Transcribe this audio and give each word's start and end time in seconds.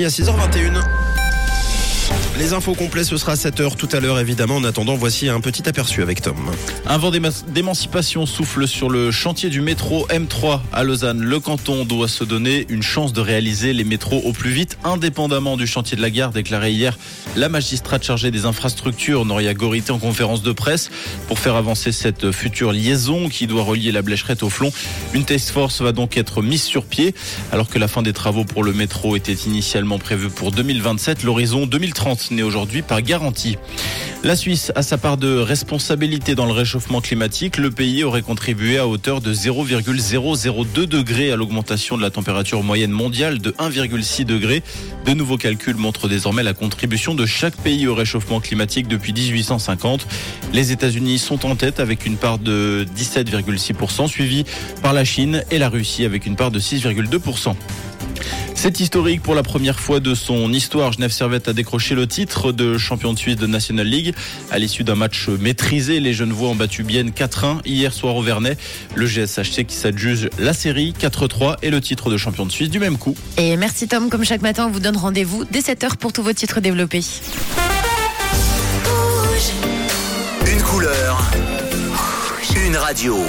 à 0.00 0.10
6h21. 0.10 1.07
Les 2.38 2.52
infos 2.52 2.74
complets, 2.74 3.02
ce 3.02 3.16
sera 3.16 3.32
à 3.32 3.34
7h 3.34 3.74
tout 3.74 3.88
à 3.90 3.98
l'heure, 3.98 4.20
évidemment. 4.20 4.56
En 4.56 4.64
attendant, 4.64 4.94
voici 4.94 5.28
un 5.28 5.40
petit 5.40 5.68
aperçu 5.68 6.02
avec 6.02 6.22
Tom. 6.22 6.36
Un 6.86 6.96
vent 6.96 7.10
d'émancipation 7.10 8.26
souffle 8.26 8.68
sur 8.68 8.88
le 8.90 9.10
chantier 9.10 9.50
du 9.50 9.60
métro 9.60 10.06
M3 10.06 10.60
à 10.72 10.84
Lausanne. 10.84 11.20
Le 11.20 11.40
canton 11.40 11.84
doit 11.84 12.06
se 12.06 12.22
donner 12.22 12.64
une 12.68 12.84
chance 12.84 13.12
de 13.12 13.20
réaliser 13.20 13.72
les 13.72 13.82
métros 13.82 14.22
au 14.24 14.32
plus 14.32 14.50
vite, 14.50 14.78
indépendamment 14.84 15.56
du 15.56 15.66
chantier 15.66 15.96
de 15.96 16.02
la 16.02 16.10
gare, 16.10 16.30
déclaré 16.30 16.70
hier 16.70 16.96
la 17.34 17.48
magistrate 17.48 18.04
chargée 18.04 18.30
des 18.30 18.44
infrastructures, 18.44 19.24
Noria 19.24 19.52
Gorité, 19.52 19.90
en 19.90 19.98
conférence 19.98 20.42
de 20.42 20.52
presse. 20.52 20.90
Pour 21.26 21.40
faire 21.40 21.56
avancer 21.56 21.90
cette 21.90 22.30
future 22.30 22.70
liaison 22.70 23.28
qui 23.28 23.48
doit 23.48 23.64
relier 23.64 23.90
la 23.90 24.02
Blécherette 24.02 24.44
au 24.44 24.48
Flon, 24.48 24.70
une 25.12 25.24
task 25.24 25.52
force 25.52 25.82
va 25.82 25.90
donc 25.90 26.16
être 26.16 26.40
mise 26.40 26.62
sur 26.62 26.84
pied. 26.84 27.16
Alors 27.50 27.68
que 27.68 27.80
la 27.80 27.88
fin 27.88 28.02
des 28.02 28.12
travaux 28.12 28.44
pour 28.44 28.62
le 28.62 28.72
métro 28.72 29.16
était 29.16 29.32
initialement 29.32 29.98
prévue 29.98 30.28
pour 30.28 30.52
2027, 30.52 31.24
l'horizon 31.24 31.66
2030 31.66 32.27
n'est 32.30 32.42
aujourd'hui 32.42 32.82
pas 32.82 33.02
garanti. 33.02 33.56
La 34.24 34.34
Suisse 34.34 34.72
a 34.74 34.82
sa 34.82 34.98
part 34.98 35.16
de 35.16 35.38
responsabilité 35.38 36.34
dans 36.34 36.46
le 36.46 36.52
réchauffement 36.52 37.00
climatique. 37.00 37.56
Le 37.56 37.70
pays 37.70 38.02
aurait 38.02 38.22
contribué 38.22 38.76
à 38.76 38.88
hauteur 38.88 39.20
de 39.20 39.32
0,002 39.32 40.86
degrés 40.86 41.30
à 41.30 41.36
l'augmentation 41.36 41.96
de 41.96 42.02
la 42.02 42.10
température 42.10 42.64
moyenne 42.64 42.90
mondiale 42.90 43.38
de 43.38 43.52
1,6 43.52 44.24
degrés. 44.24 44.64
De 45.06 45.14
nouveaux 45.14 45.36
calculs 45.36 45.76
montrent 45.76 46.08
désormais 46.08 46.42
la 46.42 46.52
contribution 46.52 47.14
de 47.14 47.26
chaque 47.26 47.56
pays 47.56 47.86
au 47.86 47.94
réchauffement 47.94 48.40
climatique 48.40 48.88
depuis 48.88 49.12
1850. 49.12 50.06
Les 50.52 50.72
États-Unis 50.72 51.18
sont 51.18 51.46
en 51.46 51.54
tête 51.54 51.78
avec 51.78 52.04
une 52.04 52.16
part 52.16 52.38
de 52.38 52.86
17,6%, 52.96 54.08
suivi 54.08 54.44
par 54.82 54.92
la 54.92 55.04
Chine 55.04 55.44
et 55.52 55.58
la 55.58 55.68
Russie 55.68 56.04
avec 56.04 56.26
une 56.26 56.34
part 56.34 56.50
de 56.50 56.58
6,2%. 56.58 57.54
C'est 58.60 58.80
historique 58.80 59.22
pour 59.22 59.36
la 59.36 59.44
première 59.44 59.78
fois 59.78 60.00
de 60.00 60.16
son 60.16 60.52
histoire. 60.52 60.90
Genève 60.90 61.12
Servette 61.12 61.46
a 61.46 61.52
décroché 61.52 61.94
le 61.94 62.08
titre 62.08 62.50
de 62.50 62.76
champion 62.76 63.12
de 63.12 63.18
Suisse 63.18 63.36
de 63.36 63.46
National 63.46 63.86
League. 63.86 64.16
À 64.50 64.58
l'issue 64.58 64.82
d'un 64.82 64.96
match 64.96 65.28
maîtrisé, 65.28 66.00
les 66.00 66.12
Genevois 66.12 66.48
ont 66.48 66.56
battu 66.56 66.82
Bienne 66.82 67.10
4-1 67.10 67.60
hier 67.64 67.92
soir 67.92 68.16
au 68.16 68.22
Vernet. 68.22 68.58
Le 68.96 69.06
GSHC 69.06 69.64
qui 69.64 69.76
s'adjuge 69.76 70.28
la 70.40 70.52
série 70.52 70.92
4-3 71.00 71.58
et 71.62 71.70
le 71.70 71.80
titre 71.80 72.10
de 72.10 72.16
champion 72.16 72.46
de 72.46 72.50
Suisse 72.50 72.68
du 72.68 72.80
même 72.80 72.98
coup. 72.98 73.14
Et 73.36 73.56
merci 73.56 73.86
Tom, 73.86 74.10
comme 74.10 74.24
chaque 74.24 74.42
matin, 74.42 74.66
on 74.66 74.70
vous 74.72 74.80
donne 74.80 74.96
rendez-vous 74.96 75.44
dès 75.44 75.60
7h 75.60 75.96
pour 75.96 76.12
tous 76.12 76.24
vos 76.24 76.32
titres 76.32 76.58
développés. 76.58 77.04
Une 80.52 80.62
couleur, 80.62 81.30
une 82.66 82.76
radio. 82.76 83.24